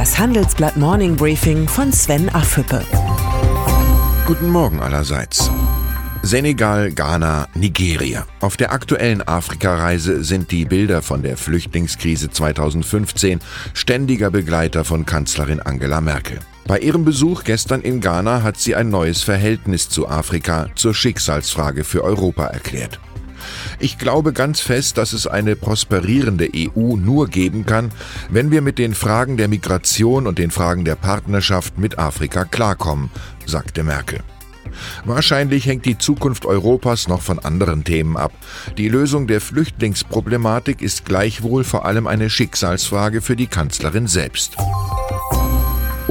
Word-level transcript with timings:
Das 0.00 0.18
Handelsblatt 0.18 0.78
Morning 0.78 1.14
Briefing 1.14 1.68
von 1.68 1.92
Sven 1.92 2.30
Affüppe. 2.30 2.82
Guten 4.26 4.48
Morgen 4.48 4.80
allerseits. 4.80 5.50
Senegal, 6.22 6.90
Ghana, 6.90 7.48
Nigeria. 7.54 8.24
Auf 8.40 8.56
der 8.56 8.72
aktuellen 8.72 9.20
Afrikareise 9.20 10.24
sind 10.24 10.52
die 10.52 10.64
Bilder 10.64 11.02
von 11.02 11.22
der 11.22 11.36
Flüchtlingskrise 11.36 12.30
2015 12.30 13.40
ständiger 13.74 14.30
Begleiter 14.30 14.86
von 14.86 15.04
Kanzlerin 15.04 15.60
Angela 15.60 16.00
Merkel. 16.00 16.38
Bei 16.66 16.78
ihrem 16.78 17.04
Besuch 17.04 17.44
gestern 17.44 17.82
in 17.82 18.00
Ghana 18.00 18.42
hat 18.42 18.56
sie 18.56 18.74
ein 18.74 18.88
neues 18.88 19.22
Verhältnis 19.22 19.90
zu 19.90 20.08
Afrika 20.08 20.68
zur 20.76 20.94
Schicksalsfrage 20.94 21.84
für 21.84 22.04
Europa 22.04 22.46
erklärt. 22.46 22.98
Ich 23.78 23.98
glaube 23.98 24.32
ganz 24.32 24.60
fest, 24.60 24.98
dass 24.98 25.12
es 25.12 25.26
eine 25.26 25.56
prosperierende 25.56 26.48
EU 26.54 26.96
nur 26.96 27.28
geben 27.28 27.66
kann, 27.66 27.90
wenn 28.30 28.50
wir 28.50 28.62
mit 28.62 28.78
den 28.78 28.94
Fragen 28.94 29.36
der 29.36 29.48
Migration 29.48 30.26
und 30.26 30.38
den 30.38 30.50
Fragen 30.50 30.84
der 30.84 30.96
Partnerschaft 30.96 31.78
mit 31.78 31.98
Afrika 31.98 32.44
klarkommen, 32.44 33.10
sagte 33.46 33.82
Merkel. 33.82 34.20
Wahrscheinlich 35.04 35.66
hängt 35.66 35.84
die 35.84 35.98
Zukunft 35.98 36.46
Europas 36.46 37.08
noch 37.08 37.22
von 37.22 37.38
anderen 37.38 37.84
Themen 37.84 38.16
ab. 38.16 38.32
Die 38.78 38.88
Lösung 38.88 39.26
der 39.26 39.40
Flüchtlingsproblematik 39.40 40.82
ist 40.82 41.04
gleichwohl 41.04 41.64
vor 41.64 41.84
allem 41.84 42.06
eine 42.06 42.30
Schicksalsfrage 42.30 43.20
für 43.20 43.36
die 43.36 43.46
Kanzlerin 43.46 44.06
selbst. 44.06 44.56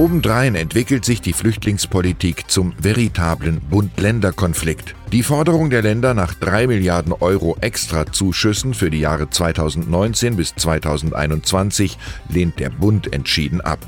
Obendrein 0.00 0.54
entwickelt 0.54 1.04
sich 1.04 1.20
die 1.20 1.34
Flüchtlingspolitik 1.34 2.48
zum 2.48 2.72
veritablen 2.78 3.60
Bund-Länder-Konflikt. 3.68 4.94
Die 5.12 5.22
Forderung 5.22 5.68
der 5.68 5.82
Länder 5.82 6.14
nach 6.14 6.32
3 6.32 6.68
Milliarden 6.68 7.12
Euro 7.12 7.58
Extrazuschüssen 7.60 8.72
für 8.72 8.88
die 8.88 9.00
Jahre 9.00 9.28
2019 9.28 10.36
bis 10.36 10.54
2021 10.54 11.98
lehnt 12.30 12.58
der 12.60 12.70
Bund 12.70 13.12
entschieden 13.12 13.60
ab. 13.60 13.80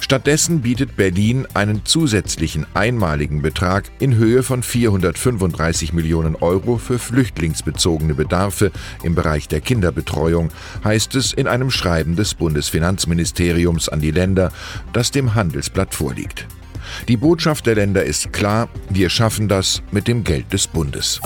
Stattdessen 0.00 0.60
bietet 0.62 0.96
Berlin 0.96 1.46
einen 1.54 1.84
zusätzlichen 1.84 2.66
einmaligen 2.74 3.42
Betrag 3.42 3.84
in 3.98 4.16
Höhe 4.16 4.42
von 4.42 4.62
435 4.62 5.92
Millionen 5.92 6.36
Euro 6.36 6.78
für 6.78 6.98
flüchtlingsbezogene 6.98 8.14
Bedarfe 8.14 8.70
im 9.02 9.14
Bereich 9.14 9.48
der 9.48 9.60
Kinderbetreuung, 9.60 10.50
heißt 10.84 11.14
es 11.14 11.32
in 11.32 11.46
einem 11.46 11.70
Schreiben 11.70 12.16
des 12.16 12.34
Bundesfinanzministeriums 12.34 13.88
an 13.88 14.00
die 14.00 14.10
Länder, 14.10 14.52
das 14.92 15.10
dem 15.10 15.34
Handelsblatt 15.34 15.94
vorliegt. 15.94 16.46
Die 17.08 17.16
Botschaft 17.16 17.66
der 17.66 17.74
Länder 17.74 18.04
ist 18.04 18.32
klar, 18.32 18.68
wir 18.88 19.10
schaffen 19.10 19.48
das 19.48 19.82
mit 19.90 20.08
dem 20.08 20.24
Geld 20.24 20.52
des 20.52 20.66
Bundes. 20.66 21.20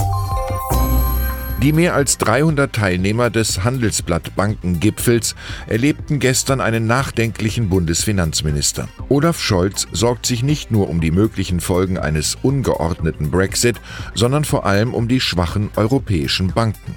Die 1.62 1.72
mehr 1.72 1.94
als 1.94 2.18
300 2.18 2.72
Teilnehmer 2.72 3.30
des 3.30 3.62
Handelsblatt 3.62 4.34
Bankengipfels 4.34 5.36
erlebten 5.68 6.18
gestern 6.18 6.60
einen 6.60 6.88
nachdenklichen 6.88 7.68
Bundesfinanzminister. 7.68 8.88
Olaf 9.08 9.40
Scholz 9.40 9.86
sorgt 9.92 10.26
sich 10.26 10.42
nicht 10.42 10.72
nur 10.72 10.88
um 10.88 11.00
die 11.00 11.12
möglichen 11.12 11.60
Folgen 11.60 11.98
eines 11.98 12.36
ungeordneten 12.42 13.30
Brexit, 13.30 13.80
sondern 14.12 14.44
vor 14.44 14.66
allem 14.66 14.92
um 14.92 15.06
die 15.06 15.20
schwachen 15.20 15.70
europäischen 15.76 16.48
Banken. 16.52 16.96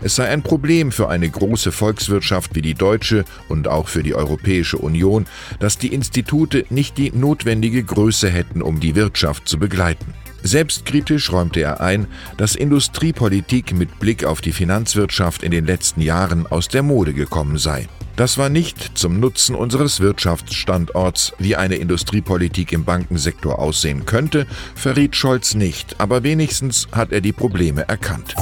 Es 0.00 0.14
sei 0.14 0.28
ein 0.28 0.44
Problem 0.44 0.92
für 0.92 1.08
eine 1.08 1.28
große 1.28 1.72
Volkswirtschaft 1.72 2.54
wie 2.54 2.62
die 2.62 2.74
deutsche 2.74 3.24
und 3.48 3.66
auch 3.66 3.88
für 3.88 4.04
die 4.04 4.14
Europäische 4.14 4.78
Union, 4.78 5.26
dass 5.58 5.76
die 5.76 5.92
Institute 5.92 6.64
nicht 6.70 6.98
die 6.98 7.10
notwendige 7.10 7.82
Größe 7.82 8.30
hätten, 8.30 8.62
um 8.62 8.78
die 8.78 8.94
Wirtschaft 8.94 9.48
zu 9.48 9.58
begleiten. 9.58 10.14
Selbstkritisch 10.44 11.32
räumte 11.32 11.62
er 11.62 11.80
ein, 11.80 12.06
dass 12.36 12.54
Industriepolitik 12.54 13.72
mit 13.72 13.98
Blick 13.98 14.24
auf 14.24 14.42
die 14.42 14.52
Finanzwirtschaft 14.52 15.42
in 15.42 15.50
den 15.50 15.64
letzten 15.64 16.02
Jahren 16.02 16.46
aus 16.46 16.68
der 16.68 16.82
Mode 16.82 17.14
gekommen 17.14 17.56
sei. 17.56 17.88
Das 18.16 18.36
war 18.36 18.50
nicht 18.50 18.96
zum 18.96 19.18
Nutzen 19.18 19.56
unseres 19.56 20.00
Wirtschaftsstandorts, 20.00 21.32
wie 21.38 21.56
eine 21.56 21.76
Industriepolitik 21.76 22.72
im 22.72 22.84
Bankensektor 22.84 23.58
aussehen 23.58 24.04
könnte, 24.04 24.46
verriet 24.74 25.16
Scholz 25.16 25.54
nicht, 25.54 25.98
aber 25.98 26.22
wenigstens 26.22 26.88
hat 26.92 27.10
er 27.10 27.22
die 27.22 27.32
Probleme 27.32 27.88
erkannt 27.88 28.36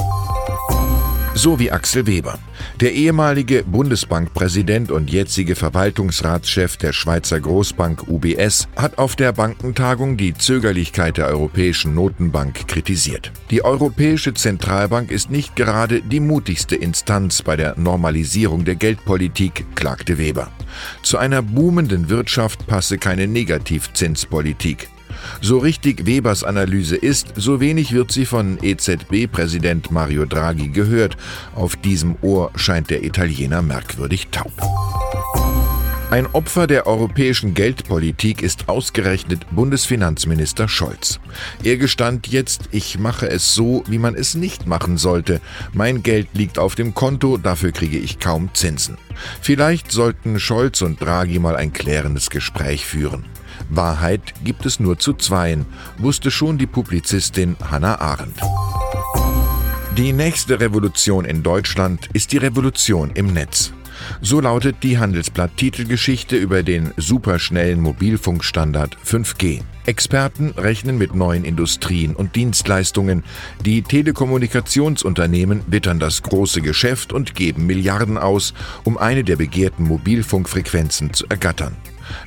so 1.35 1.59
wie 1.59 1.71
Axel 1.71 2.05
Weber. 2.05 2.37
Der 2.79 2.93
ehemalige 2.93 3.63
Bundesbankpräsident 3.63 4.91
und 4.91 5.11
jetzige 5.11 5.55
Verwaltungsratschef 5.55 6.77
der 6.77 6.93
Schweizer 6.93 7.39
Großbank 7.39 8.07
UBS 8.07 8.67
hat 8.75 8.97
auf 8.97 9.15
der 9.15 9.33
Bankentagung 9.33 10.17
die 10.17 10.33
Zögerlichkeit 10.33 11.17
der 11.17 11.27
Europäischen 11.27 11.95
Notenbank 11.95 12.67
kritisiert. 12.67 13.31
Die 13.49 13.65
Europäische 13.65 14.33
Zentralbank 14.33 15.11
ist 15.11 15.31
nicht 15.31 15.55
gerade 15.55 16.01
die 16.01 16.19
mutigste 16.19 16.75
Instanz 16.75 17.41
bei 17.41 17.55
der 17.55 17.77
Normalisierung 17.77 18.65
der 18.65 18.75
Geldpolitik, 18.75 19.65
klagte 19.75 20.17
Weber. 20.17 20.51
Zu 21.01 21.17
einer 21.17 21.41
boomenden 21.41 22.09
Wirtschaft 22.09 22.67
passe 22.67 22.97
keine 22.97 23.27
Negativzinspolitik. 23.27 24.89
So 25.41 25.57
richtig 25.57 26.05
Webers 26.05 26.43
Analyse 26.43 26.95
ist, 26.95 27.33
so 27.35 27.59
wenig 27.59 27.93
wird 27.93 28.11
sie 28.11 28.25
von 28.25 28.57
EZB-Präsident 28.61 29.91
Mario 29.91 30.25
Draghi 30.25 30.69
gehört. 30.69 31.17
Auf 31.55 31.75
diesem 31.75 32.15
Ohr 32.21 32.51
scheint 32.55 32.89
der 32.89 33.03
Italiener 33.03 33.61
merkwürdig 33.61 34.27
taub. 34.31 34.51
Ein 36.13 36.27
Opfer 36.27 36.67
der 36.67 36.85
europäischen 36.85 37.55
Geldpolitik 37.55 38.43
ist 38.43 38.69
ausgerechnet 38.69 39.47
Bundesfinanzminister 39.49 40.67
Scholz. 40.67 41.19
Er 41.63 41.77
gestand 41.77 42.27
jetzt, 42.27 42.69
ich 42.69 42.99
mache 42.99 43.27
es 43.27 43.55
so, 43.55 43.83
wie 43.87 43.97
man 43.97 44.13
es 44.13 44.35
nicht 44.35 44.67
machen 44.67 44.97
sollte. 44.97 45.41
Mein 45.73 46.03
Geld 46.03 46.27
liegt 46.33 46.59
auf 46.59 46.75
dem 46.75 46.93
Konto, 46.93 47.37
dafür 47.37 47.71
kriege 47.71 47.97
ich 47.97 48.19
kaum 48.19 48.51
Zinsen. 48.53 48.99
Vielleicht 49.41 49.91
sollten 49.91 50.39
Scholz 50.39 50.83
und 50.83 51.01
Draghi 51.01 51.39
mal 51.39 51.55
ein 51.55 51.73
klärendes 51.73 52.29
Gespräch 52.29 52.85
führen. 52.85 53.25
Wahrheit 53.71 54.35
gibt 54.43 54.67
es 54.67 54.79
nur 54.79 54.99
zu 54.99 55.13
zweien, 55.13 55.65
wusste 55.97 56.29
schon 56.29 56.59
die 56.59 56.67
Publizistin 56.67 57.55
Hannah 57.71 57.99
Arendt. 57.99 58.39
Die 59.97 60.13
nächste 60.13 60.59
Revolution 60.59 61.25
in 61.25 61.41
Deutschland 61.41 62.07
ist 62.13 62.33
die 62.33 62.37
Revolution 62.37 63.09
im 63.15 63.33
Netz. 63.33 63.73
So 64.21 64.39
lautet 64.39 64.77
die 64.83 64.97
Handelsblatt-Titelgeschichte 64.97 66.35
über 66.35 66.63
den 66.63 66.93
superschnellen 66.97 67.81
Mobilfunkstandard 67.81 68.97
5G. 69.05 69.61
Experten 69.85 70.51
rechnen 70.51 70.97
mit 70.97 71.13
neuen 71.13 71.43
Industrien 71.43 72.15
und 72.15 72.35
Dienstleistungen. 72.35 73.23
Die 73.65 73.81
Telekommunikationsunternehmen 73.81 75.61
wittern 75.67 75.99
das 75.99 76.23
große 76.23 76.61
Geschäft 76.61 77.11
und 77.11 77.35
geben 77.35 77.65
Milliarden 77.65 78.17
aus, 78.17 78.53
um 78.83 78.97
eine 78.97 79.23
der 79.23 79.35
begehrten 79.35 79.85
Mobilfunkfrequenzen 79.85 81.13
zu 81.13 81.25
ergattern. 81.27 81.75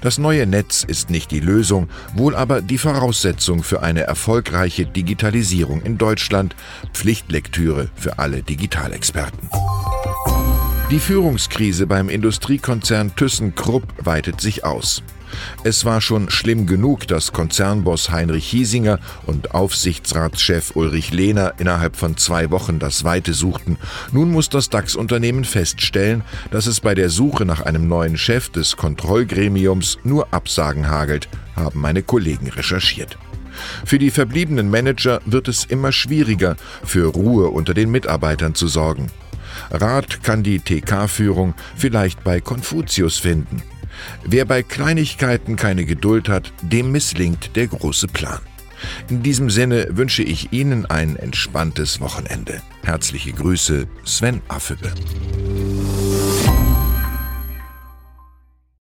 Das 0.00 0.18
neue 0.18 0.46
Netz 0.46 0.84
ist 0.84 1.10
nicht 1.10 1.30
die 1.30 1.40
Lösung, 1.40 1.88
wohl 2.14 2.34
aber 2.34 2.62
die 2.62 2.78
Voraussetzung 2.78 3.62
für 3.62 3.82
eine 3.82 4.02
erfolgreiche 4.02 4.86
Digitalisierung 4.86 5.82
in 5.82 5.98
Deutschland, 5.98 6.56
Pflichtlektüre 6.92 7.88
für 7.94 8.18
alle 8.18 8.42
Digitalexperten. 8.42 9.48
Die 10.88 11.00
Führungskrise 11.00 11.88
beim 11.88 12.08
Industriekonzern 12.08 13.16
ThyssenKrupp 13.16 13.82
weitet 14.04 14.40
sich 14.40 14.64
aus. 14.64 15.02
Es 15.64 15.84
war 15.84 16.00
schon 16.00 16.30
schlimm 16.30 16.68
genug, 16.68 17.08
dass 17.08 17.32
Konzernboss 17.32 18.10
Heinrich 18.10 18.46
Hiesinger 18.48 19.00
und 19.26 19.52
Aufsichtsratschef 19.52 20.76
Ulrich 20.76 21.10
Lehner 21.10 21.54
innerhalb 21.58 21.96
von 21.96 22.16
zwei 22.16 22.52
Wochen 22.52 22.78
das 22.78 23.02
Weite 23.02 23.34
suchten. 23.34 23.78
Nun 24.12 24.30
muss 24.30 24.48
das 24.48 24.70
DAX-Unternehmen 24.70 25.44
feststellen, 25.44 26.22
dass 26.52 26.66
es 26.66 26.80
bei 26.80 26.94
der 26.94 27.10
Suche 27.10 27.44
nach 27.44 27.62
einem 27.62 27.88
neuen 27.88 28.16
Chef 28.16 28.50
des 28.50 28.76
Kontrollgremiums 28.76 29.98
nur 30.04 30.32
Absagen 30.32 30.88
hagelt, 30.88 31.28
haben 31.56 31.80
meine 31.80 32.04
Kollegen 32.04 32.48
recherchiert. 32.48 33.18
Für 33.84 33.98
die 33.98 34.10
verbliebenen 34.10 34.70
Manager 34.70 35.20
wird 35.26 35.48
es 35.48 35.64
immer 35.64 35.90
schwieriger, 35.90 36.54
für 36.84 37.06
Ruhe 37.08 37.48
unter 37.48 37.74
den 37.74 37.90
Mitarbeitern 37.90 38.54
zu 38.54 38.68
sorgen. 38.68 39.10
Rat 39.70 40.22
kann 40.22 40.42
die 40.42 40.60
TK-Führung 40.60 41.54
vielleicht 41.76 42.24
bei 42.24 42.40
Konfuzius 42.40 43.18
finden. 43.18 43.62
Wer 44.24 44.44
bei 44.44 44.62
Kleinigkeiten 44.62 45.56
keine 45.56 45.84
Geduld 45.84 46.28
hat, 46.28 46.52
dem 46.62 46.92
misslingt 46.92 47.56
der 47.56 47.66
große 47.66 48.08
Plan. 48.08 48.40
In 49.08 49.22
diesem 49.22 49.50
Sinne 49.50 49.88
wünsche 49.90 50.22
ich 50.22 50.52
Ihnen 50.52 50.86
ein 50.86 51.16
entspanntes 51.16 52.00
Wochenende. 52.00 52.60
Herzliche 52.84 53.32
Grüße, 53.32 53.86
Sven 54.04 54.42
Affebe. 54.48 54.92